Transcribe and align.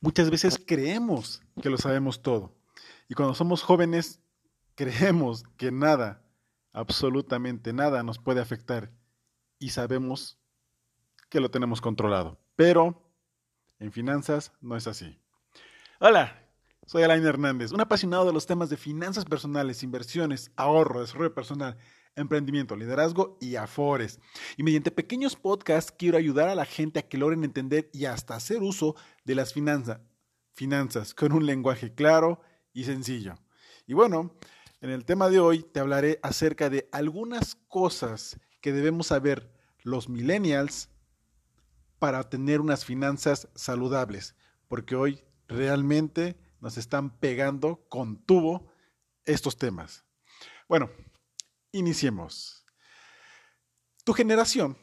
Muchas 0.00 0.30
veces 0.30 0.60
creemos 0.64 1.42
que 1.62 1.70
lo 1.70 1.78
sabemos 1.78 2.22
todo. 2.22 2.54
Y 3.08 3.14
cuando 3.14 3.34
somos 3.34 3.62
jóvenes, 3.62 4.20
creemos 4.74 5.44
que 5.56 5.70
nada, 5.72 6.22
absolutamente 6.72 7.72
nada 7.72 8.02
nos 8.02 8.18
puede 8.18 8.40
afectar. 8.40 8.90
Y 9.58 9.70
sabemos 9.70 10.38
que 11.30 11.40
lo 11.40 11.50
tenemos 11.50 11.80
controlado. 11.80 12.38
Pero 12.56 13.10
en 13.78 13.92
finanzas 13.92 14.52
no 14.60 14.76
es 14.76 14.86
así. 14.86 15.18
Hola, 15.98 16.46
soy 16.86 17.02
Alain 17.02 17.24
Hernández, 17.24 17.72
un 17.72 17.80
apasionado 17.80 18.26
de 18.26 18.32
los 18.32 18.46
temas 18.46 18.70
de 18.70 18.76
finanzas 18.76 19.24
personales, 19.24 19.82
inversiones, 19.82 20.52
ahorro, 20.56 21.00
desarrollo 21.00 21.34
personal, 21.34 21.76
emprendimiento, 22.16 22.74
liderazgo 22.74 23.38
y 23.40 23.56
afores. 23.56 24.18
Y 24.56 24.62
mediante 24.62 24.90
pequeños 24.90 25.36
podcasts 25.36 25.94
quiero 25.96 26.18
ayudar 26.18 26.48
a 26.48 26.54
la 26.54 26.64
gente 26.64 26.98
a 26.98 27.08
que 27.08 27.18
logren 27.18 27.44
entender 27.44 27.90
y 27.92 28.06
hasta 28.06 28.34
hacer 28.34 28.62
uso 28.62 28.96
de 29.24 29.34
las 29.34 29.52
finanzas, 29.52 30.00
finanzas 30.54 31.14
con 31.14 31.32
un 31.32 31.46
lenguaje 31.46 31.94
claro 31.94 32.40
y 32.72 32.84
sencillo. 32.84 33.36
Y 33.86 33.94
bueno, 33.94 34.34
en 34.80 34.90
el 34.90 35.04
tema 35.04 35.28
de 35.28 35.38
hoy 35.38 35.62
te 35.62 35.80
hablaré 35.80 36.18
acerca 36.22 36.68
de 36.70 36.88
algunas 36.90 37.54
cosas 37.68 38.40
que 38.60 38.72
debemos 38.72 39.08
saber 39.08 39.52
los 39.82 40.08
millennials 40.08 40.90
para 41.98 42.28
tener 42.28 42.60
unas 42.60 42.84
finanzas 42.84 43.48
saludables, 43.54 44.34
porque 44.68 44.96
hoy 44.96 45.22
realmente 45.48 46.36
nos 46.60 46.76
están 46.76 47.18
pegando 47.18 47.86
con 47.88 48.16
tubo 48.24 48.72
estos 49.24 49.56
temas. 49.56 50.04
Bueno, 50.68 50.90
iniciemos. 51.76 52.64
Tu 54.04 54.12
generación, 54.12 54.78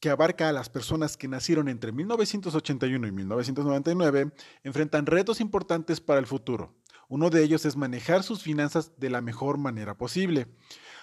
que 0.00 0.10
abarca 0.10 0.48
a 0.48 0.52
las 0.52 0.68
personas 0.68 1.16
que 1.16 1.28
nacieron 1.28 1.68
entre 1.68 1.92
1981 1.92 3.06
y 3.06 3.12
1999, 3.12 4.32
enfrentan 4.64 5.06
retos 5.06 5.40
importantes 5.40 6.00
para 6.00 6.18
el 6.18 6.26
futuro. 6.26 6.74
Uno 7.08 7.30
de 7.30 7.42
ellos 7.42 7.64
es 7.64 7.76
manejar 7.76 8.22
sus 8.22 8.42
finanzas 8.42 8.98
de 8.98 9.10
la 9.10 9.20
mejor 9.20 9.58
manera 9.58 9.96
posible. 9.96 10.48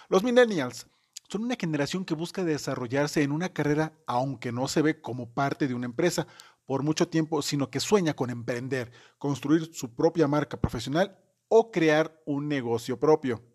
Los 0.08 0.22
millennials 0.22 0.86
son 1.28 1.44
una 1.44 1.56
generación 1.58 2.04
que 2.04 2.14
busca 2.14 2.44
desarrollarse 2.44 3.22
en 3.22 3.32
una 3.32 3.50
carrera 3.50 3.92
aunque 4.06 4.50
no 4.50 4.66
se 4.66 4.82
ve 4.82 5.00
como 5.00 5.32
parte 5.32 5.68
de 5.68 5.74
una 5.74 5.86
empresa 5.86 6.26
por 6.66 6.82
mucho 6.82 7.08
tiempo, 7.08 7.40
sino 7.42 7.70
que 7.70 7.80
sueña 7.80 8.14
con 8.14 8.30
emprender, 8.30 8.92
construir 9.18 9.72
su 9.72 9.94
propia 9.94 10.28
marca 10.28 10.60
profesional 10.60 11.16
o 11.48 11.70
crear 11.70 12.20
un 12.26 12.48
negocio 12.48 12.98
propio. 12.98 13.49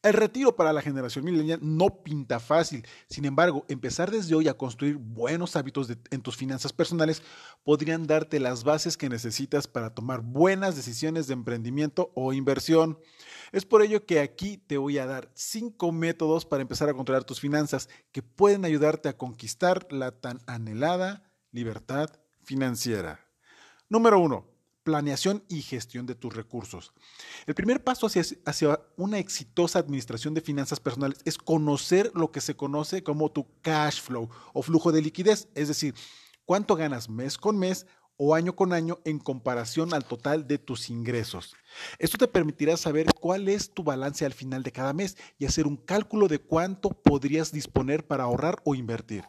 El 0.00 0.12
retiro 0.12 0.54
para 0.54 0.72
la 0.72 0.80
generación 0.80 1.24
milenial 1.24 1.58
no 1.60 2.04
pinta 2.04 2.38
fácil. 2.38 2.86
Sin 3.08 3.24
embargo, 3.24 3.64
empezar 3.68 4.12
desde 4.12 4.36
hoy 4.36 4.46
a 4.46 4.54
construir 4.54 4.96
buenos 4.96 5.56
hábitos 5.56 5.90
en 6.10 6.22
tus 6.22 6.36
finanzas 6.36 6.72
personales 6.72 7.20
podrían 7.64 8.06
darte 8.06 8.38
las 8.38 8.62
bases 8.62 8.96
que 8.96 9.08
necesitas 9.08 9.66
para 9.66 9.94
tomar 9.94 10.20
buenas 10.20 10.76
decisiones 10.76 11.26
de 11.26 11.34
emprendimiento 11.34 12.12
o 12.14 12.32
inversión. 12.32 13.00
Es 13.50 13.64
por 13.64 13.82
ello 13.82 14.06
que 14.06 14.20
aquí 14.20 14.56
te 14.56 14.78
voy 14.78 14.98
a 14.98 15.06
dar 15.06 15.32
cinco 15.34 15.90
métodos 15.90 16.46
para 16.46 16.62
empezar 16.62 16.88
a 16.88 16.94
controlar 16.94 17.24
tus 17.24 17.40
finanzas 17.40 17.88
que 18.12 18.22
pueden 18.22 18.64
ayudarte 18.64 19.08
a 19.08 19.16
conquistar 19.16 19.92
la 19.92 20.12
tan 20.12 20.38
anhelada 20.46 21.32
libertad 21.50 22.08
financiera. 22.44 23.26
Número 23.88 24.20
uno, 24.20 24.46
planeación 24.88 25.44
y 25.50 25.60
gestión 25.60 26.06
de 26.06 26.14
tus 26.14 26.34
recursos. 26.34 26.94
El 27.46 27.54
primer 27.54 27.84
paso 27.84 28.06
hacia, 28.06 28.80
una 28.96 29.18
exitosa 29.18 29.78
administración 29.78 30.32
de 30.32 30.40
finanzas 30.40 30.80
personales 30.80 31.18
es 31.26 31.36
conocer 31.36 32.10
lo 32.14 32.32
que 32.32 32.40
se 32.40 32.56
conoce 32.56 33.02
como 33.02 33.30
tu 33.30 33.46
cash 33.60 34.00
flow 34.00 34.30
o 34.54 34.62
flujo 34.62 34.90
de 34.90 35.02
liquidez, 35.02 35.46
es 35.54 35.68
decir, 35.68 35.94
cuánto 36.46 36.74
ganas 36.74 37.10
mes 37.10 37.36
con 37.36 37.58
mes 37.58 37.84
o 38.16 38.34
año 38.34 38.56
con 38.56 38.72
año 38.72 38.98
en 39.04 39.18
comparación 39.18 39.92
al 39.92 40.06
total 40.06 40.48
de 40.48 40.56
tus 40.56 40.88
ingresos. 40.88 41.54
Esto 41.98 42.16
te 42.16 42.26
permitirá 42.26 42.78
saber 42.78 43.08
cuál 43.20 43.50
es 43.50 43.74
tu 43.74 43.84
balance 43.84 44.24
al 44.24 44.32
final 44.32 44.62
de 44.62 44.72
cada 44.72 44.94
mes 44.94 45.18
y 45.38 45.44
hacer 45.44 45.66
un 45.66 45.76
cálculo 45.76 46.28
de 46.28 46.38
cuánto 46.38 46.88
podrías 46.88 47.52
disponer 47.52 48.06
para 48.06 48.24
ahorrar 48.24 48.62
o 48.64 48.74
invertir. 48.74 49.24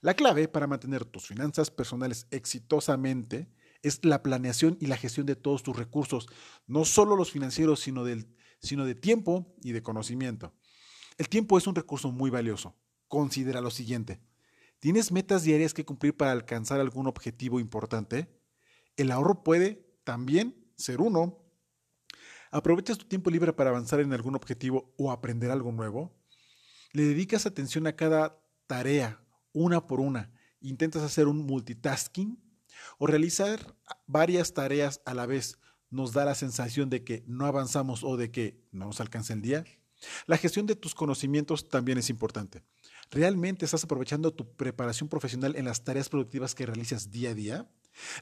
La 0.00 0.14
clave 0.14 0.46
para 0.46 0.68
mantener 0.68 1.04
tus 1.04 1.26
finanzas 1.26 1.72
personales 1.72 2.28
exitosamente 2.30 3.48
es 3.82 4.04
la 4.04 4.22
planeación 4.22 4.76
y 4.80 4.86
la 4.86 4.96
gestión 4.96 5.26
de 5.26 5.36
todos 5.36 5.62
tus 5.62 5.76
recursos, 5.76 6.28
no 6.66 6.84
solo 6.84 7.16
los 7.16 7.30
financieros, 7.30 7.80
sino, 7.80 8.04
del, 8.04 8.34
sino 8.60 8.84
de 8.84 8.94
tiempo 8.94 9.54
y 9.62 9.72
de 9.72 9.82
conocimiento. 9.82 10.54
El 11.18 11.28
tiempo 11.28 11.58
es 11.58 11.66
un 11.66 11.74
recurso 11.74 12.10
muy 12.10 12.30
valioso. 12.30 12.76
Considera 13.08 13.60
lo 13.60 13.70
siguiente. 13.70 14.20
¿Tienes 14.78 15.12
metas 15.12 15.42
diarias 15.42 15.74
que 15.74 15.84
cumplir 15.84 16.16
para 16.16 16.32
alcanzar 16.32 16.80
algún 16.80 17.06
objetivo 17.06 17.60
importante? 17.60 18.28
El 18.96 19.10
ahorro 19.10 19.44
puede 19.44 19.86
también 20.04 20.56
ser 20.76 21.00
uno. 21.00 21.38
¿Aprovechas 22.50 22.98
tu 22.98 23.06
tiempo 23.06 23.30
libre 23.30 23.52
para 23.52 23.70
avanzar 23.70 24.00
en 24.00 24.12
algún 24.12 24.34
objetivo 24.34 24.92
o 24.98 25.12
aprender 25.12 25.50
algo 25.50 25.70
nuevo? 25.72 26.12
¿Le 26.92 27.04
dedicas 27.04 27.46
atención 27.46 27.86
a 27.86 27.96
cada 27.96 28.42
tarea, 28.66 29.24
una 29.52 29.86
por 29.86 30.00
una? 30.00 30.32
¿Intentas 30.60 31.02
hacer 31.02 31.28
un 31.28 31.46
multitasking? 31.46 32.41
¿O 32.98 33.06
realizar 33.06 33.76
varias 34.06 34.54
tareas 34.54 35.00
a 35.04 35.14
la 35.14 35.26
vez 35.26 35.58
nos 35.90 36.12
da 36.12 36.24
la 36.24 36.34
sensación 36.34 36.90
de 36.90 37.04
que 37.04 37.22
no 37.26 37.46
avanzamos 37.46 38.02
o 38.04 38.16
de 38.16 38.30
que 38.30 38.60
no 38.72 38.86
nos 38.86 39.00
alcanza 39.00 39.32
el 39.34 39.42
día? 39.42 39.64
La 40.26 40.36
gestión 40.36 40.66
de 40.66 40.76
tus 40.76 40.94
conocimientos 40.94 41.68
también 41.68 41.98
es 41.98 42.10
importante. 42.10 42.62
¿Realmente 43.10 43.64
estás 43.64 43.84
aprovechando 43.84 44.32
tu 44.32 44.56
preparación 44.56 45.08
profesional 45.08 45.54
en 45.56 45.66
las 45.66 45.84
tareas 45.84 46.08
productivas 46.08 46.54
que 46.54 46.66
realizas 46.66 47.10
día 47.10 47.30
a 47.30 47.34
día? 47.34 47.70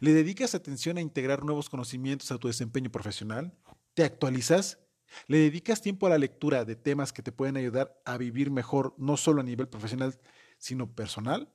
¿Le 0.01 0.13
dedicas 0.13 0.55
atención 0.55 0.99
a 0.99 1.01
integrar 1.01 1.45
nuevos 1.45 1.69
conocimientos 1.69 2.31
a 2.33 2.39
tu 2.39 2.49
desempeño 2.49 2.91
profesional? 2.91 3.55
¿Te 3.95 4.05
actualizas? 4.05 4.79
¿Le 5.27 5.39
dedicas 5.39 5.81
tiempo 5.81 6.07
a 6.07 6.11
la 6.11 6.19
lectura 6.19 6.65
de 6.65 6.77
temas 6.77 7.13
que 7.13 7.23
te 7.23 7.33
pueden 7.33 7.57
ayudar 7.57 8.01
a 8.05 8.17
vivir 8.17 8.51
mejor, 8.51 8.95
no 8.99 9.17
solo 9.17 9.41
a 9.41 9.45
nivel 9.45 9.69
profesional, 9.69 10.19
sino 10.59 10.93
personal? 10.93 11.53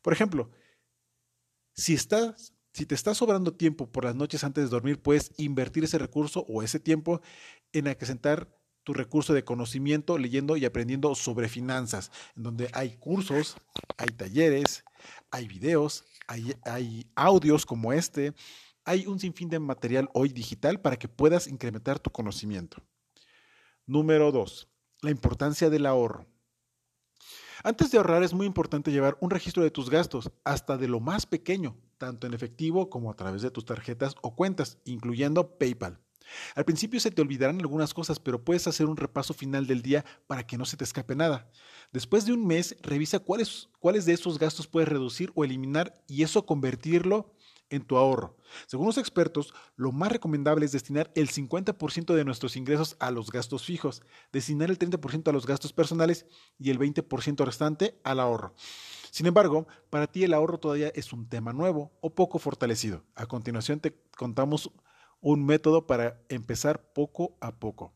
Por 0.00 0.12
ejemplo, 0.12 0.50
si, 1.74 1.94
estás, 1.94 2.52
si 2.72 2.86
te 2.86 2.94
está 2.94 3.14
sobrando 3.14 3.54
tiempo 3.54 3.90
por 3.90 4.04
las 4.04 4.14
noches 4.14 4.44
antes 4.44 4.64
de 4.64 4.70
dormir, 4.70 5.00
puedes 5.00 5.32
invertir 5.36 5.84
ese 5.84 5.98
recurso 5.98 6.44
o 6.48 6.62
ese 6.62 6.80
tiempo 6.80 7.20
en 7.72 7.88
acrecentar 7.88 8.48
tu 8.84 8.92
recurso 8.94 9.32
de 9.32 9.44
conocimiento 9.44 10.18
leyendo 10.18 10.56
y 10.56 10.64
aprendiendo 10.64 11.14
sobre 11.14 11.48
finanzas, 11.48 12.10
en 12.36 12.42
donde 12.42 12.68
hay 12.72 12.96
cursos, 12.96 13.56
hay 13.96 14.08
talleres, 14.08 14.84
hay 15.30 15.46
videos, 15.46 16.04
hay, 16.26 17.06
audios 17.14 17.66
como 17.66 17.92
este, 17.92 18.34
hay 18.84 19.06
un 19.06 19.20
sinfín 19.20 19.48
de 19.48 19.60
material 19.60 20.08
hoy 20.14 20.30
digital 20.30 20.80
para 20.80 20.96
que 20.96 21.08
puedas 21.08 21.46
incrementar 21.46 22.00
tu 22.00 22.10
conocimiento. 22.10 22.82
Número 23.86 24.32
2. 24.32 24.68
La 25.02 25.10
importancia 25.10 25.70
del 25.70 25.86
ahorro. 25.86 26.26
Antes 27.64 27.92
de 27.92 27.98
ahorrar 27.98 28.24
es 28.24 28.34
muy 28.34 28.46
importante 28.46 28.90
llevar 28.90 29.16
un 29.20 29.30
registro 29.30 29.62
de 29.62 29.70
tus 29.70 29.88
gastos, 29.88 30.32
hasta 30.42 30.76
de 30.76 30.88
lo 30.88 30.98
más 30.98 31.26
pequeño, 31.26 31.76
tanto 31.96 32.26
en 32.26 32.34
efectivo 32.34 32.90
como 32.90 33.08
a 33.08 33.14
través 33.14 33.40
de 33.40 33.52
tus 33.52 33.64
tarjetas 33.64 34.16
o 34.20 34.34
cuentas, 34.34 34.78
incluyendo 34.84 35.58
PayPal. 35.58 36.00
Al 36.56 36.64
principio 36.64 36.98
se 36.98 37.12
te 37.12 37.22
olvidarán 37.22 37.60
algunas 37.60 37.94
cosas, 37.94 38.18
pero 38.18 38.44
puedes 38.44 38.66
hacer 38.66 38.86
un 38.86 38.96
repaso 38.96 39.32
final 39.32 39.68
del 39.68 39.82
día 39.82 40.04
para 40.26 40.44
que 40.44 40.58
no 40.58 40.64
se 40.64 40.76
te 40.76 40.82
escape 40.82 41.14
nada. 41.14 41.48
Después 41.92 42.26
de 42.26 42.32
un 42.32 42.46
mes, 42.46 42.76
revisa 42.82 43.20
cuáles, 43.20 43.68
de 43.80 44.12
esos 44.12 44.40
gastos 44.40 44.66
puedes 44.66 44.88
reducir 44.88 45.30
o 45.36 45.44
eliminar 45.44 46.02
y 46.08 46.24
eso 46.24 46.44
convertirlo 46.46 47.32
en 47.72 47.82
tu 47.82 47.96
ahorro. 47.96 48.36
Según 48.66 48.86
los 48.86 48.98
expertos, 48.98 49.52
lo 49.76 49.90
más 49.90 50.12
recomendable 50.12 50.64
es 50.64 50.72
destinar 50.72 51.10
el 51.14 51.28
50% 51.28 52.14
de 52.14 52.24
nuestros 52.24 52.56
ingresos 52.56 52.96
a 53.00 53.10
los 53.10 53.32
gastos 53.32 53.64
fijos, 53.64 54.02
destinar 54.32 54.70
el 54.70 54.78
30% 54.78 55.28
a 55.28 55.32
los 55.32 55.46
gastos 55.46 55.72
personales 55.72 56.26
y 56.58 56.70
el 56.70 56.78
20% 56.78 57.44
restante 57.44 57.98
al 58.04 58.20
ahorro. 58.20 58.54
Sin 59.10 59.26
embargo, 59.26 59.66
para 59.90 60.06
ti 60.06 60.24
el 60.24 60.34
ahorro 60.34 60.58
todavía 60.58 60.92
es 60.94 61.12
un 61.12 61.28
tema 61.28 61.52
nuevo 61.52 61.90
o 62.00 62.14
poco 62.14 62.38
fortalecido. 62.38 63.02
A 63.14 63.26
continuación 63.26 63.80
te 63.80 63.94
contamos 64.16 64.70
un 65.20 65.44
método 65.44 65.86
para 65.86 66.20
empezar 66.28 66.92
poco 66.92 67.36
a 67.40 67.52
poco. 67.52 67.94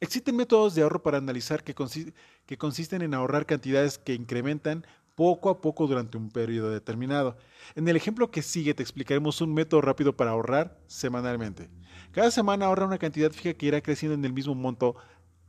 Existen 0.00 0.36
métodos 0.36 0.74
de 0.74 0.82
ahorro 0.82 1.02
para 1.02 1.18
analizar 1.18 1.64
que, 1.64 1.74
consisten 1.74 3.02
en 3.02 3.14
ahorrar 3.14 3.46
cantidades 3.46 3.98
que 3.98 4.14
incrementan 4.14 4.86
poco 5.18 5.50
a 5.50 5.60
poco 5.60 5.88
durante 5.88 6.16
un 6.16 6.30
periodo 6.30 6.70
determinado. 6.70 7.36
En 7.74 7.88
el 7.88 7.96
ejemplo 7.96 8.30
que 8.30 8.40
sigue 8.40 8.72
te 8.72 8.84
explicaremos 8.84 9.40
un 9.40 9.52
método 9.52 9.80
rápido 9.80 10.16
para 10.16 10.30
ahorrar 10.30 10.78
semanalmente. 10.86 11.68
Cada 12.12 12.30
semana 12.30 12.66
ahorra 12.66 12.86
una 12.86 12.98
cantidad 12.98 13.32
fija 13.32 13.52
que 13.54 13.66
irá 13.66 13.80
creciendo 13.80 14.14
en 14.14 14.24
el 14.24 14.32
mismo 14.32 14.54
monto 14.54 14.94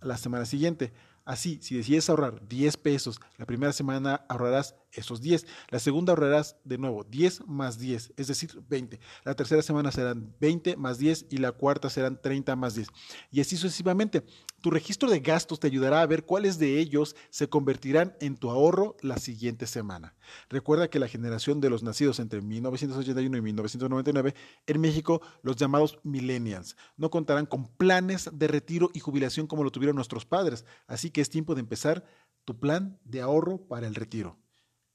la 0.01 0.18
semana 0.18 0.45
siguiente. 0.45 0.92
Así, 1.24 1.60
si 1.62 1.77
decides 1.77 2.10
ahorrar 2.10 2.48
10 2.48 2.77
pesos, 2.77 3.21
la 3.38 3.45
primera 3.45 3.71
semana 3.71 4.25
ahorrarás 4.27 4.75
esos 4.92 5.22
10. 5.22 5.46
La 5.70 5.80
segunda 5.80 6.12
ahorrarás 6.12 6.58
de 6.64 6.78
nuevo 6.78 7.04
10 7.04 7.48
más 7.48 7.78
10, 7.80 8.14
es 8.18 8.28
decir, 8.28 8.62
20. 8.70 9.00
La 9.24 9.36
tercera 9.36 9.62
semana 9.62 9.92
serán 9.92 10.36
20 10.40 10.76
más 10.78 10.98
10 10.98 11.28
y 11.30 11.38
la 11.38 11.52
cuarta 11.52 11.90
serán 11.90 12.22
30 12.22 12.56
más 12.56 12.76
10. 12.76 12.88
Y 13.32 13.42
así 13.42 13.58
sucesivamente. 13.58 14.24
Tu 14.62 14.70
registro 14.70 15.10
de 15.10 15.22
gastos 15.22 15.62
te 15.62 15.68
ayudará 15.68 16.02
a 16.02 16.06
ver 16.06 16.26
cuáles 16.26 16.60
de 16.60 16.80
ellos 16.80 17.16
se 17.30 17.48
convertirán 17.48 18.18
en 18.20 18.36
tu 18.36 18.50
ahorro 18.50 18.98
la 19.02 19.18
siguiente 19.18 19.66
semana. 19.68 20.16
Recuerda 20.50 20.90
que 20.90 21.00
la 21.00 21.08
generación 21.08 21.62
de 21.62 21.70
los 21.70 21.82
nacidos 21.82 22.20
entre 22.20 22.42
1981 22.42 23.38
y 23.38 23.42
1999 23.42 24.36
en 24.68 24.82
México, 24.82 25.22
los 25.44 25.56
llamados 25.56 26.00
millennials, 26.04 26.76
no 26.98 27.10
contarán 27.10 27.46
con 27.46 27.68
planes 27.68 28.30
de 28.34 28.48
retiro 28.50 28.90
y 28.94 29.00
jubilación 29.00 29.48
como 29.48 29.64
lo 29.64 29.72
tuvieron 29.72 29.96
nuestros 29.96 30.26
padres. 30.26 30.66
Así 30.88 31.10
que 31.10 31.22
es 31.22 31.30
tiempo 31.30 31.56
de 31.56 31.62
empezar 31.62 32.04
tu 32.44 32.60
plan 32.60 33.00
de 33.06 33.22
ahorro 33.22 33.66
para 33.68 33.88
el 33.88 33.96
retiro. 33.96 34.38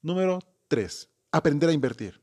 Número 0.05 0.39
3. 0.69 1.09
Aprender 1.33 1.71
a 1.71 1.73
invertir. 1.73 2.21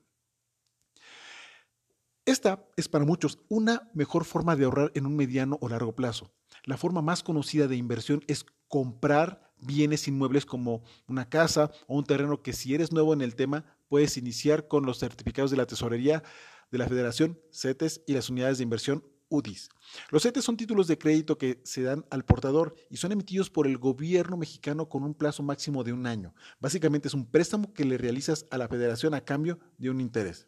Esta 2.25 2.63
es 2.77 2.87
para 2.87 3.05
muchos 3.05 3.39
una 3.49 3.89
mejor 3.95 4.23
forma 4.23 4.55
de 4.55 4.65
ahorrar 4.65 4.91
en 4.93 5.07
un 5.07 5.15
mediano 5.15 5.57
o 5.61 5.67
largo 5.67 5.95
plazo. 5.95 6.31
La 6.63 6.77
forma 6.77 7.01
más 7.01 7.23
conocida 7.23 7.67
de 7.67 7.77
inversión 7.77 8.23
es 8.27 8.45
comprar 8.67 9.51
bienes 9.57 10.07
inmuebles 10.07 10.45
como 10.45 10.83
una 11.07 11.27
casa 11.27 11.71
o 11.87 11.97
un 11.97 12.03
terreno 12.03 12.43
que 12.43 12.53
si 12.53 12.75
eres 12.75 12.91
nuevo 12.91 13.13
en 13.13 13.21
el 13.21 13.33
tema 13.33 13.65
puedes 13.89 14.15
iniciar 14.15 14.67
con 14.67 14.85
los 14.85 14.99
certificados 14.99 15.49
de 15.49 15.57
la 15.57 15.65
tesorería 15.65 16.21
de 16.69 16.77
la 16.77 16.87
Federación, 16.87 17.41
CETES 17.51 18.03
y 18.05 18.13
las 18.13 18.29
unidades 18.29 18.59
de 18.59 18.63
inversión 18.63 19.03
UDIs. 19.31 19.69
Los 20.11 20.23
CETES 20.23 20.45
son 20.45 20.57
títulos 20.57 20.87
de 20.87 20.99
crédito 20.99 21.39
que 21.39 21.61
se 21.63 21.81
dan 21.81 22.05
al 22.11 22.23
portador 22.23 22.75
y 22.89 22.97
son 22.97 23.11
emitidos 23.11 23.49
por 23.49 23.65
el 23.65 23.79
gobierno 23.79 24.37
mexicano 24.37 24.87
con 24.89 25.03
un 25.03 25.15
plazo 25.15 25.41
máximo 25.41 25.83
de 25.83 25.93
un 25.93 26.05
año. 26.05 26.35
Básicamente 26.59 27.07
es 27.07 27.15
un 27.15 27.25
préstamo 27.25 27.73
que 27.73 27.85
le 27.85 27.97
realizas 27.97 28.45
a 28.51 28.57
la 28.57 28.67
federación 28.67 29.13
a 29.13 29.21
cambio 29.21 29.57
de 29.77 29.89
un 29.89 30.01
interés. 30.01 30.47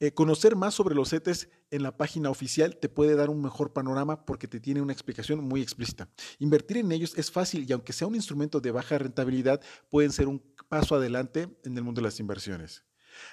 Eh, 0.00 0.12
conocer 0.12 0.54
más 0.54 0.74
sobre 0.74 0.94
los 0.94 1.10
CETES 1.10 1.48
en 1.72 1.82
la 1.82 1.96
página 1.96 2.30
oficial 2.30 2.76
te 2.76 2.88
puede 2.88 3.16
dar 3.16 3.30
un 3.30 3.42
mejor 3.42 3.72
panorama 3.72 4.24
porque 4.24 4.46
te 4.46 4.60
tiene 4.60 4.80
una 4.80 4.92
explicación 4.92 5.40
muy 5.42 5.60
explícita. 5.60 6.08
Invertir 6.38 6.76
en 6.76 6.92
ellos 6.92 7.14
es 7.16 7.32
fácil 7.32 7.66
y 7.68 7.72
aunque 7.72 7.92
sea 7.92 8.06
un 8.06 8.14
instrumento 8.14 8.60
de 8.60 8.70
baja 8.70 8.96
rentabilidad, 8.98 9.60
pueden 9.90 10.12
ser 10.12 10.28
un 10.28 10.40
paso 10.68 10.94
adelante 10.94 11.48
en 11.64 11.76
el 11.76 11.82
mundo 11.82 12.00
de 12.00 12.06
las 12.06 12.20
inversiones. 12.20 12.84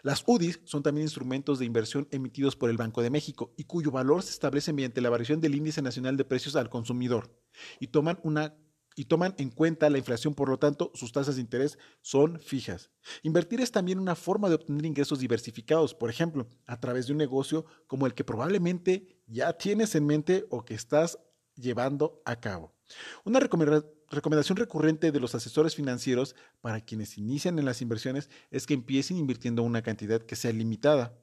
Las 0.04 0.24
UDIs 0.26 0.60
son 0.66 0.84
también 0.84 1.06
instrumentos 1.06 1.60
de 1.60 1.66
inversión 1.66 2.08
emitidos 2.12 2.56
por 2.56 2.70
el 2.70 2.78
Banco 2.78 3.02
de 3.02 3.10
México 3.10 3.54
y 3.58 3.66
cuyo 3.66 3.92
valor 3.92 4.24
se 4.24 4.32
establece 4.32 4.74
mediante 4.74 5.02
la 5.02 5.10
variación 5.10 5.42
del 5.42 5.56
índice 5.56 5.82
nacional 5.82 6.18
de 6.18 6.26
precios 6.26 6.56
al 6.56 6.70
consumidor 6.70 7.36
y 7.80 7.88
toman 7.88 8.20
una 8.24 8.56
y 8.96 9.06
toman 9.06 9.36
en 9.38 9.50
cuenta 9.50 9.90
la 9.90 9.98
inflación, 9.98 10.34
por 10.34 10.50
lo 10.50 10.58
tanto, 10.58 10.92
sus 10.94 11.12
tasas 11.12 11.36
de 11.36 11.42
interés 11.42 11.78
son 12.02 12.40
fijas. 12.40 12.92
Invertir 13.24 13.60
es 13.60 13.72
también 13.72 14.00
una 14.00 14.16
forma 14.16 14.48
de 14.48 14.56
obtener 14.56 14.86
ingresos 14.86 15.20
diversificados, 15.20 15.94
por 15.94 16.10
ejemplo, 16.10 16.48
a 16.66 16.80
través 16.80 17.08
de 17.08 17.12
un 17.12 17.18
negocio 17.18 17.66
como 17.88 18.06
el 18.06 18.14
que 18.14 18.24
probablemente 18.24 19.22
ya 19.28 19.54
tienes 19.54 19.96
en 19.96 20.06
mente 20.06 20.46
o 20.50 20.64
que 20.64 20.76
estás 20.76 21.20
llevando 21.56 22.22
a 22.26 22.40
cabo. 22.40 22.75
Una 23.24 23.40
recomendación 23.40 24.58
recurrente 24.58 25.12
de 25.12 25.20
los 25.20 25.36
asesores 25.36 25.76
financieros 25.76 26.36
para 26.62 26.82
quienes 26.82 27.18
inician 27.18 27.60
en 27.60 27.66
las 27.66 27.82
inversiones 27.82 28.30
es 28.52 28.66
que 28.66 28.74
empiecen 28.74 29.18
invirtiendo 29.18 29.64
una 29.64 29.82
cantidad 29.82 30.22
que 30.22 30.36
sea 30.36 30.52
limitada 30.52 31.18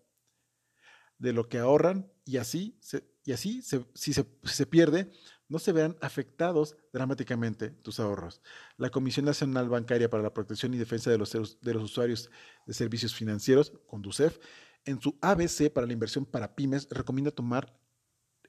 de 1.18 1.32
lo 1.32 1.48
que 1.48 1.58
ahorran 1.58 2.10
y 2.24 2.38
así, 2.38 2.78
y 3.24 3.32
así 3.32 3.62
si 3.62 4.12
se 4.12 4.66
pierde, 4.66 5.12
no 5.48 5.58
se 5.58 5.72
vean 5.72 5.96
afectados 6.00 6.76
dramáticamente 6.92 7.70
tus 7.70 8.00
ahorros. 8.00 8.40
La 8.78 8.90
Comisión 8.90 9.26
Nacional 9.26 9.68
Bancaria 9.68 10.08
para 10.08 10.22
la 10.22 10.32
Protección 10.32 10.72
y 10.72 10.78
Defensa 10.78 11.10
de 11.10 11.18
los, 11.18 11.32
de 11.32 11.74
los 11.74 11.82
Usuarios 11.82 12.30
de 12.66 12.72
Servicios 12.72 13.14
Financieros, 13.14 13.72
CONDUCEF, 13.86 14.38
en 14.84 15.00
su 15.00 15.16
ABC 15.20 15.70
para 15.70 15.86
la 15.86 15.92
inversión 15.92 16.24
para 16.24 16.56
pymes, 16.56 16.88
recomienda 16.90 17.30
tomar 17.30 17.78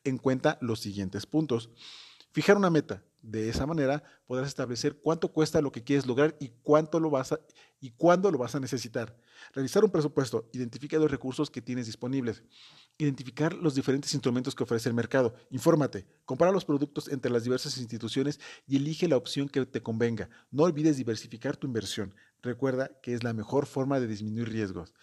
en 0.04 0.18
cuenta 0.18 0.58
los 0.62 0.80
siguientes 0.80 1.26
puntos. 1.26 1.70
Fijar 2.34 2.58
una 2.58 2.72
meta. 2.72 3.04
De 3.22 3.48
esa 3.48 3.66
manera 3.66 4.04
podrás 4.26 4.48
establecer 4.48 5.00
cuánto 5.02 5.32
cuesta 5.32 5.62
lo 5.62 5.72
que 5.72 5.84
quieres 5.84 6.06
lograr 6.06 6.36
y 6.42 6.50
cuánto 6.62 7.00
lo 7.00 7.10
vas 7.10 7.32
a, 7.32 7.40
y 7.80 7.92
cuándo 7.92 8.30
lo 8.32 8.38
vas 8.38 8.56
a 8.56 8.60
necesitar. 8.60 9.16
Realizar 9.54 9.86
un 9.86 9.92
presupuesto. 9.92 10.50
Identifica 10.52 10.98
los 10.98 11.12
recursos 11.12 11.50
que 11.50 11.62
tienes 11.62 11.86
disponibles. 11.86 12.44
Identificar 12.98 13.54
los 13.54 13.76
diferentes 13.76 14.14
instrumentos 14.14 14.56
que 14.56 14.64
ofrece 14.64 14.90
el 14.90 14.96
mercado. 14.96 15.36
Infórmate. 15.52 16.08
Compara 16.26 16.52
los 16.52 16.66
productos 16.66 17.08
entre 17.08 17.32
las 17.32 17.44
diversas 17.44 17.78
instituciones 17.78 18.40
y 18.68 18.78
elige 18.78 19.08
la 19.08 19.16
opción 19.16 19.48
que 19.48 19.66
te 19.66 19.84
convenga. 19.84 20.28
No 20.52 20.64
olvides 20.64 20.98
diversificar 20.98 21.56
tu 21.56 21.68
inversión. 21.68 22.16
Recuerda 22.42 23.00
que 23.02 23.14
es 23.14 23.24
la 23.24 23.34
mejor 23.34 23.68
forma 23.68 24.00
de 24.00 24.08
disminuir 24.08 24.50
riesgos. 24.50 24.94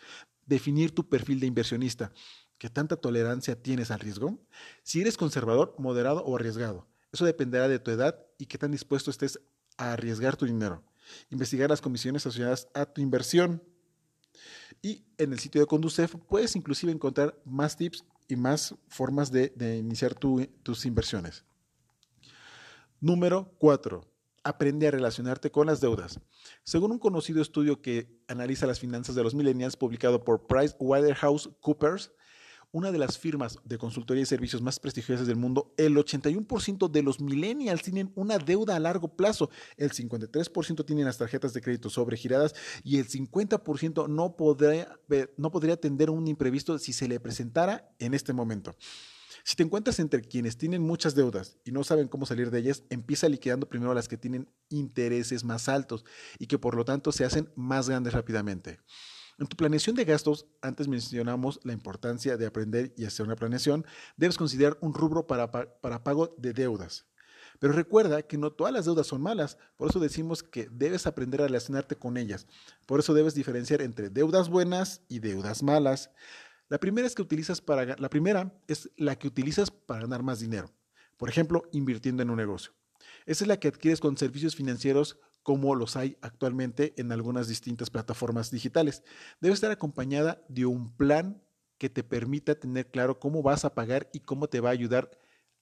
Definir 0.47 0.93
tu 0.95 1.09
perfil 1.09 1.39
de 1.39 1.47
inversionista. 1.47 2.13
¿Qué 2.59 2.69
tanta 2.69 2.97
tolerancia 2.97 3.63
tienes 3.63 3.91
al 3.91 4.01
riesgo? 4.01 4.39
Si 4.83 5.01
eres 5.01 5.17
conservador, 5.17 5.75
moderado 5.79 6.23
o 6.25 6.37
arriesgado. 6.37 6.90
Eso 7.13 7.25
dependerá 7.25 7.69
de 7.69 7.79
tu 7.79 7.91
edad 7.91 8.19
y 8.39 8.47
qué 8.47 8.59
tan 8.59 8.71
dispuesto 8.71 9.11
estés 9.11 9.41
a 9.77 9.93
arriesgar 9.93 10.37
tu 10.37 10.47
dinero. 10.47 10.83
Investigar 11.31 11.71
las 11.71 11.81
comisiones 11.81 12.25
asociadas 12.27 12.69
a 12.75 12.87
tu 12.87 13.01
inversión. 13.01 13.63
Y 14.83 15.05
en 15.19 15.33
el 15.33 15.39
sitio 15.39 15.61
de 15.61 15.67
Conducef 15.67 16.15
puedes 16.29 16.55
inclusive 16.55 16.93
encontrar 16.93 17.37
más 17.45 17.77
tips 17.77 18.05
y 18.29 18.37
más 18.37 18.75
formas 18.89 19.33
de, 19.33 19.53
iniciar 19.79 20.15
tus 20.15 20.87
inversiones. 20.87 21.45
Número 23.01 23.53
4. 23.59 24.07
Aprende 24.45 24.87
a 24.87 24.91
relacionarte 24.91 25.51
con 25.51 25.67
las 25.67 25.81
deudas. 25.81 26.21
Según 26.65 26.93
un 26.93 26.99
conocido 26.99 27.43
estudio 27.43 27.83
que 27.83 28.21
analiza 28.29 28.67
las 28.67 28.79
finanzas 28.79 29.15
de 29.15 29.23
los 29.23 29.35
millennials 29.35 29.77
publicado 29.77 30.25
por 30.25 30.47
PricewaterhouseCoopers, 30.47 32.13
una 32.73 32.93
de 32.93 32.99
las 32.99 33.19
firmas 33.19 33.59
de 33.65 33.79
consultoría 33.79 34.23
y 34.23 34.27
servicios 34.27 34.63
más 34.63 34.79
prestigiosas 34.79 35.27
del 35.27 35.37
mundo, 35.37 35.75
el 35.77 35.97
81% 35.97 36.91
de 36.91 37.03
los 37.03 37.21
millennials 37.21 37.83
tienen 37.83 38.13
una 38.15 38.39
deuda 38.39 38.77
a 38.77 38.81
largo 38.81 39.17
plazo, 39.17 39.51
el 39.77 39.91
53% 39.91 40.85
tienen 40.85 41.05
las 41.05 41.19
tarjetas 41.19 41.53
de 41.53 41.61
crédito 41.61 41.91
sobregiradas 41.91 42.55
y 42.85 42.99
el 42.99 43.09
50% 43.09 44.09
no 44.09 44.37
podría, 44.37 44.89
no 45.37 45.51
podría 45.51 45.75
atender 45.75 46.11
un 46.11 46.29
imprevisto 46.29 46.79
si 46.79 46.93
se 46.93 47.09
le 47.09 47.21
presentara 47.21 47.95
en 47.99 48.15
este 48.15 48.33
momento. 48.33 48.77
Si 49.45 49.57
te 49.57 49.63
encuentras 49.63 49.99
entre 49.99 50.21
quienes 50.21 50.59
tienen 50.59 50.83
muchas 50.83 51.15
deudas 51.15 51.57
y 51.65 51.73
no 51.73 51.83
saben 51.85 52.09
cómo 52.09 52.27
salir 52.27 52.51
de 52.51 52.59
ellas, 52.59 52.85
empieza 52.91 53.29
liquidando 53.29 53.69
primero 53.69 53.95
las 53.95 54.09
que 54.09 54.19
tienen 54.19 54.49
intereses 54.69 55.45
más 55.45 55.69
altos 55.69 56.05
y 56.39 56.47
que 56.47 56.59
por 56.59 56.75
lo 56.75 56.85
tanto 56.85 57.11
se 57.13 57.25
hacen 57.25 57.51
más 57.57 57.89
grandes 57.89 58.13
rápidamente. 58.13 58.81
En 59.41 59.47
tu 59.47 59.57
planeación 59.57 59.97
de 59.97 60.05
gastos, 60.05 60.45
antes 60.61 60.87
mencionamos 60.87 61.61
la 61.65 61.73
importancia 61.73 62.37
de 62.37 62.45
aprender 62.45 62.93
y 62.99 63.07
hacer 63.07 63.25
una 63.25 63.37
planeación, 63.37 63.87
debes 64.19 64.37
considerar 64.37 64.77
un 64.83 64.93
rubro 64.93 65.27
para, 65.27 65.51
para 65.51 66.05
pago 66.05 66.35
de 66.37 66.53
deudas. 66.53 67.07
Pero 67.59 67.73
recuerda 67.73 68.21
que 68.21 68.37
no 68.37 68.53
todas 68.53 68.71
las 68.71 68.85
deudas 68.85 69.07
son 69.07 69.23
malas, 69.23 69.57
por 69.79 69.89
eso 69.89 69.99
decimos 69.99 70.43
que 70.43 70.69
debes 70.71 71.07
aprender 71.07 71.41
a 71.41 71.47
relacionarte 71.47 71.97
con 71.97 72.19
ellas. 72.19 72.47
Por 72.85 73.01
eso 73.01 73.15
debes 73.15 73.35
diferenciar 73.35 73.81
entre 73.81 74.11
deudas 74.11 74.51
buenas 74.51 75.01
y 75.09 75.21
deudas 75.21 75.63
malas. 75.63 76.11
La 76.69 76.79
primera 76.79 77.07
es 77.07 77.15
que 77.15 77.23
utilizas 77.23 77.63
para 77.63 77.97
la 77.97 78.11
primera 78.11 78.53
es 78.69 78.91
la 78.99 79.19
que 79.19 79.27
utilizas 79.27 79.71
para 79.71 80.03
ganar 80.03 80.23
más 80.23 80.41
dinero. 80.41 80.71
Por 81.17 81.31
ejemplo, 81.31 81.63
invirtiendo 81.73 82.23
en 82.23 82.29
un 82.29 82.37
negocio. 82.37 82.73
Esa 83.25 83.45
es 83.45 83.49
la 83.49 83.59
que 83.59 83.69
adquieres 83.69 84.01
con 84.01 84.19
servicios 84.19 84.55
financieros 84.55 85.19
como 85.43 85.75
los 85.75 85.97
hay 85.97 86.17
actualmente 86.21 86.95
en 86.97 87.13
algunas 87.13 87.49
distintas 87.49 87.91
plataformas 87.91 88.51
digitales. 88.51 89.03
Debe 89.41 89.55
estar 89.55 89.71
acompañada 89.71 90.45
de 90.49 90.67
un 90.67 90.97
plan 90.97 91.43
que 91.79 91.89
te 91.89 92.05
permita 92.05 92.55
tener 92.55 92.91
claro 92.91 93.19
cómo 93.19 93.43
vas 93.43 93.65
a 93.65 93.75
pagar 93.75 94.11
y 94.13 94.21
cómo 94.21 94.49
te 94.49 94.61
va 94.61 94.69
a 94.69 94.73
ayudar 94.73 95.11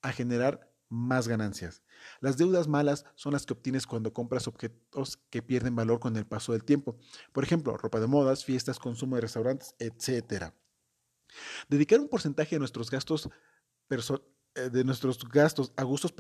a 0.03 0.13
generar 0.13 0.73
más 0.89 1.29
ganancias. 1.29 1.83
Las 2.21 2.37
deudas 2.37 2.67
malas 2.67 3.05
son 3.15 3.33
las 3.33 3.47
que 3.47 3.53
obtienes 3.53 3.87
cuando 3.87 4.13
compras 4.13 4.49
objetos 4.49 5.19
que 5.31 5.43
pierden 5.43 5.77
valor 5.77 6.01
con 6.01 6.17
el 6.17 6.27
paso 6.27 6.53
del 6.53 6.65
tiempo. 6.65 6.97
Por 7.33 7.45
ejemplo, 7.45 7.77
ropa 7.77 8.01
de 8.01 8.07
modas, 8.07 8.45
fiestas, 8.45 8.79
consumo 8.79 9.17
de 9.17 9.23
restaurantes, 9.23 9.75
etc. 9.79 10.53
Dedicar 11.69 12.01
un 12.01 12.09
porcentaje 12.09 12.57
de 12.57 12.61
nuestros 12.61 12.91
gastos 12.91 13.29
eh, 13.91 14.19
de 14.55 14.85
nuestros 14.85 15.19
gastos 15.29 15.73
a 15.77 15.85
gustos 15.85 16.13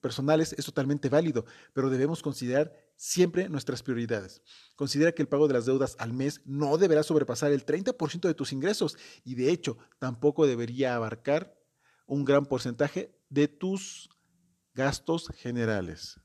personales 0.00 0.54
es 0.58 0.64
totalmente 0.64 1.08
válido, 1.08 1.44
pero 1.72 1.90
debemos 1.90 2.22
considerar 2.22 2.72
siempre 2.96 3.48
nuestras 3.48 3.82
prioridades. 3.82 4.42
Considera 4.76 5.12
que 5.12 5.22
el 5.22 5.28
pago 5.28 5.48
de 5.48 5.54
las 5.54 5.66
deudas 5.66 5.96
al 5.98 6.12
mes 6.12 6.42
no 6.44 6.76
deberá 6.76 7.02
sobrepasar 7.02 7.52
el 7.52 7.64
30% 7.64 8.20
de 8.20 8.34
tus 8.34 8.52
ingresos 8.52 8.96
y 9.24 9.34
de 9.34 9.50
hecho 9.50 9.78
tampoco 9.98 10.46
debería 10.46 10.94
abarcar 10.94 11.56
un 12.06 12.24
gran 12.24 12.46
porcentaje 12.46 13.14
de 13.28 13.48
tus 13.48 14.10
gastos 14.74 15.28
generales. 15.36 16.20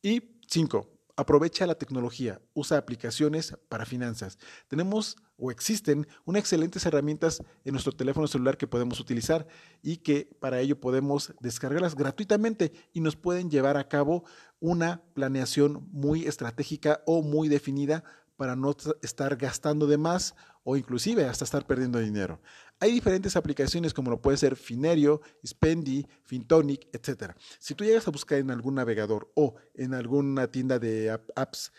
Y 0.00 0.40
cinco, 0.48 0.90
Aprovecha 1.14 1.66
la 1.66 1.74
tecnología, 1.74 2.40
usa 2.54 2.78
aplicaciones 2.78 3.54
para 3.68 3.84
finanzas. 3.84 4.38
Tenemos 4.66 5.18
o 5.36 5.50
existen 5.50 6.06
unas 6.24 6.40
excelentes 6.40 6.86
herramientas 6.86 7.42
en 7.64 7.72
nuestro 7.72 7.92
teléfono 7.92 8.26
celular 8.26 8.56
que 8.56 8.66
podemos 8.66 8.98
utilizar 8.98 9.46
y 9.82 9.98
que 9.98 10.34
para 10.40 10.60
ello 10.60 10.80
podemos 10.80 11.34
descargarlas 11.40 11.96
gratuitamente 11.96 12.72
y 12.94 13.00
nos 13.00 13.16
pueden 13.16 13.50
llevar 13.50 13.76
a 13.76 13.88
cabo 13.88 14.24
una 14.58 15.02
planeación 15.12 15.86
muy 15.92 16.24
estratégica 16.24 17.02
o 17.04 17.20
muy 17.20 17.48
definida 17.48 18.04
para 18.36 18.56
no 18.56 18.74
estar 19.02 19.36
gastando 19.36 19.86
de 19.86 19.98
más 19.98 20.34
o 20.64 20.76
inclusive 20.76 21.26
hasta 21.26 21.44
estar 21.44 21.66
perdiendo 21.66 21.98
dinero. 21.98 22.40
Hay 22.82 22.90
diferentes 22.90 23.36
aplicaciones 23.36 23.94
como 23.94 24.10
lo 24.10 24.20
puede 24.20 24.36
ser 24.36 24.56
Finerio, 24.56 25.20
Spendy, 25.46 26.04
Fintonic, 26.24 26.88
etc. 26.92 27.30
Si 27.60 27.76
tú 27.76 27.84
llegas 27.84 28.08
a 28.08 28.10
buscar 28.10 28.38
en 28.38 28.50
algún 28.50 28.74
navegador 28.74 29.30
o 29.36 29.54
en 29.74 29.94
alguna 29.94 30.48
tienda 30.48 30.80
de 30.80 31.16
apps 31.36 31.72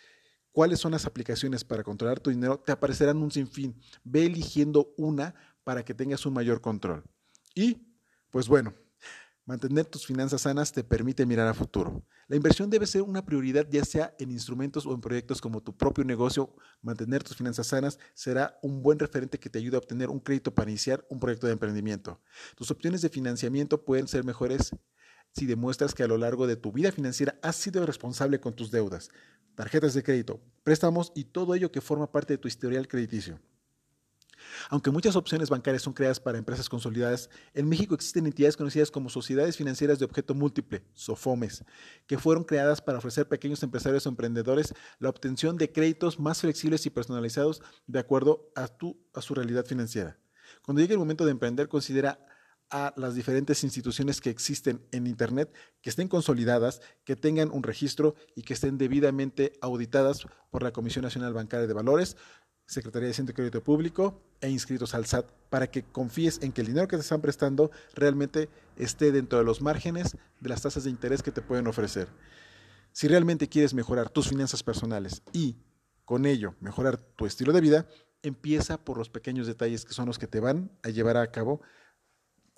cuáles 0.53 0.79
son 0.79 0.93
las 0.93 1.05
aplicaciones 1.05 1.65
para 1.65 1.83
controlar 1.83 2.21
tu 2.21 2.29
dinero, 2.29 2.57
te 2.57 2.71
aparecerán 2.71 3.17
un 3.17 3.31
sinfín. 3.31 3.77
Ve 4.05 4.27
eligiendo 4.27 4.93
una 4.95 5.35
para 5.65 5.83
que 5.83 5.93
tengas 5.93 6.25
un 6.25 6.35
mayor 6.35 6.61
control. 6.61 7.03
Y, 7.53 7.85
pues 8.29 8.47
bueno, 8.47 8.73
Mantener 9.45 9.85
tus 9.85 10.05
finanzas 10.05 10.43
sanas 10.43 10.71
te 10.71 10.85
permite 10.85 11.25
mirar 11.25 11.49
a 11.49 11.53
futuro. 11.53 12.05
La 12.29 12.37
inversión 12.37 12.69
debe 12.69 12.87
ser 12.87 13.01
una 13.01 13.25
prioridad 13.25 13.67
ya 13.69 13.83
sea 13.83 14.15
en 14.17 14.31
instrumentos 14.31 14.85
o 14.85 14.93
en 14.93 15.01
proyectos 15.01 15.41
como 15.41 15.61
tu 15.61 15.75
propio 15.75 16.05
negocio. 16.05 16.55
Mantener 16.81 17.23
tus 17.23 17.35
finanzas 17.35 17.67
sanas 17.67 17.99
será 18.13 18.57
un 18.63 18.81
buen 18.81 18.99
referente 18.99 19.39
que 19.39 19.49
te 19.49 19.59
ayude 19.59 19.75
a 19.75 19.79
obtener 19.79 20.09
un 20.09 20.21
crédito 20.21 20.55
para 20.55 20.69
iniciar 20.69 21.05
un 21.09 21.19
proyecto 21.19 21.47
de 21.47 21.53
emprendimiento. 21.53 22.21
Tus 22.55 22.71
opciones 22.71 23.01
de 23.01 23.09
financiamiento 23.09 23.83
pueden 23.83 24.07
ser 24.07 24.23
mejores 24.23 24.71
si 25.33 25.45
demuestras 25.45 25.93
que 25.93 26.03
a 26.03 26.07
lo 26.07 26.17
largo 26.17 26.47
de 26.47 26.55
tu 26.55 26.71
vida 26.71 26.93
financiera 26.93 27.37
has 27.41 27.57
sido 27.57 27.85
responsable 27.85 28.39
con 28.39 28.55
tus 28.55 28.71
deudas, 28.71 29.09
tarjetas 29.55 29.93
de 29.93 30.03
crédito, 30.03 30.39
préstamos 30.63 31.11
y 31.15 31.25
todo 31.25 31.53
ello 31.53 31.69
que 31.69 31.81
forma 31.81 32.09
parte 32.09 32.33
de 32.33 32.37
tu 32.37 32.47
historial 32.47 32.87
crediticio. 32.87 33.41
Aunque 34.69 34.91
muchas 34.91 35.15
opciones 35.15 35.49
bancarias 35.49 35.83
son 35.83 35.93
creadas 35.93 36.19
para 36.19 36.37
empresas 36.37 36.69
consolidadas, 36.69 37.29
en 37.53 37.67
México 37.67 37.95
existen 37.95 38.25
entidades 38.25 38.57
conocidas 38.57 38.91
como 38.91 39.09
Sociedades 39.09 39.57
Financieras 39.57 39.99
de 39.99 40.05
Objeto 40.05 40.33
Múltiple, 40.33 40.83
SOFOMES, 40.93 41.63
que 42.07 42.17
fueron 42.17 42.43
creadas 42.43 42.81
para 42.81 42.97
ofrecer 42.97 43.25
a 43.25 43.29
pequeños 43.29 43.63
empresarios 43.63 44.05
o 44.05 44.09
emprendedores 44.09 44.73
la 44.99 45.09
obtención 45.09 45.57
de 45.57 45.71
créditos 45.71 46.19
más 46.19 46.41
flexibles 46.41 46.85
y 46.85 46.89
personalizados 46.89 47.61
de 47.87 47.99
acuerdo 47.99 48.51
a, 48.55 48.69
a 49.13 49.21
su 49.21 49.33
realidad 49.33 49.65
financiera. 49.65 50.17
Cuando 50.63 50.81
llegue 50.81 50.93
el 50.93 50.99
momento 50.99 51.25
de 51.25 51.31
emprender, 51.31 51.67
considera 51.67 52.19
a 52.73 52.91
las 52.97 53.13
diferentes 53.13 53.63
instituciones 53.63 54.19
que 54.19 54.31
existen 54.31 54.83
en 54.91 55.05
Internet, 55.05 55.53
que 55.81 55.91
estén 55.91 56.07
consolidadas, 56.07 56.81
que 57.03 57.15
tengan 57.15 57.51
un 57.51 57.61
registro 57.61 58.15
y 58.35 58.41
que 58.41 58.53
estén 58.53 58.79
debidamente 58.79 59.53
auditadas 59.61 60.25
por 60.49 60.63
la 60.63 60.71
Comisión 60.71 61.03
Nacional 61.03 61.33
Bancaria 61.33 61.67
de 61.67 61.73
Valores, 61.73 62.17
Secretaría 62.65 63.07
de 63.07 63.11
Hacienda 63.11 63.31
y 63.31 63.35
Crédito 63.35 63.63
Público 63.63 64.21
e 64.41 64.49
inscritos 64.49 64.93
al 64.93 65.05
SAT 65.05 65.29
para 65.49 65.69
que 65.69 65.83
confíes 65.83 66.39
en 66.41 66.51
que 66.51 66.61
el 66.61 66.67
dinero 66.67 66.87
que 66.87 66.95
te 66.95 67.01
están 67.01 67.21
prestando 67.21 67.71
realmente 67.93 68.49
esté 68.77 69.11
dentro 69.11 69.37
de 69.37 69.45
los 69.45 69.61
márgenes 69.61 70.17
de 70.39 70.49
las 70.49 70.61
tasas 70.61 70.83
de 70.83 70.89
interés 70.89 71.21
que 71.21 71.31
te 71.31 71.41
pueden 71.41 71.67
ofrecer. 71.67 72.07
Si 72.91 73.07
realmente 73.07 73.49
quieres 73.49 73.73
mejorar 73.73 74.09
tus 74.09 74.29
finanzas 74.29 74.63
personales 74.63 75.23
y 75.31 75.57
con 76.05 76.25
ello 76.25 76.55
mejorar 76.59 76.97
tu 76.97 77.25
estilo 77.25 77.53
de 77.53 77.61
vida, 77.61 77.87
empieza 78.21 78.83
por 78.83 78.97
los 78.97 79.09
pequeños 79.09 79.47
detalles 79.47 79.85
que 79.85 79.93
son 79.93 80.05
los 80.05 80.17
que 80.17 80.27
te 80.27 80.39
van 80.39 80.71
a 80.83 80.89
llevar 80.89 81.17
a 81.17 81.31
cabo, 81.31 81.61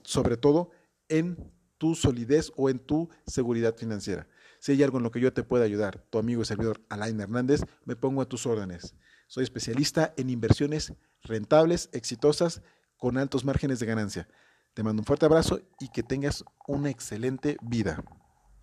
sobre 0.03 0.37
todo 0.37 0.71
en 1.09 1.51
tu 1.77 1.95
solidez 1.95 2.51
o 2.55 2.69
en 2.69 2.79
tu 2.79 3.09
seguridad 3.25 3.75
financiera. 3.75 4.27
Si 4.59 4.71
hay 4.71 4.83
algo 4.83 4.97
en 4.97 5.03
lo 5.03 5.11
que 5.11 5.19
yo 5.19 5.33
te 5.33 5.43
pueda 5.43 5.65
ayudar, 5.65 6.05
tu 6.09 6.17
amigo 6.17 6.41
y 6.41 6.45
servidor 6.45 6.81
Alain 6.89 7.19
Hernández, 7.19 7.61
me 7.83 7.95
pongo 7.95 8.21
a 8.21 8.29
tus 8.29 8.45
órdenes. 8.45 8.95
Soy 9.35 9.43
especialista 9.43 10.13
en 10.15 10.29
inversiones 10.29 10.93
rentables, 11.21 11.89
exitosas, 11.91 12.61
con 12.95 13.17
altos 13.17 13.43
márgenes 13.43 13.81
de 13.81 13.85
ganancia. 13.85 14.29
Te 14.73 14.81
mando 14.81 15.01
un 15.01 15.05
fuerte 15.05 15.25
abrazo 15.25 15.59
y 15.77 15.89
que 15.89 16.03
tengas 16.03 16.45
una 16.69 16.89
excelente 16.89 17.57
vida. 17.61 18.01